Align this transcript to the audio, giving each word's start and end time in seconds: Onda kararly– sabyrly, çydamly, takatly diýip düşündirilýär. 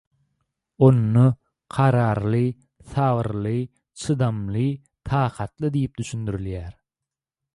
Onda 0.87 1.25
kararly– 1.75 2.47
sabyrly, 2.95 3.53
çydamly, 4.03 4.65
takatly 5.13 5.73
diýip 5.79 5.97
düşündirilýär. 6.03 6.73